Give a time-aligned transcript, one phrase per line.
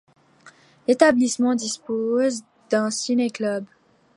[0.87, 3.65] L'établissement dispose d'un ciné-club.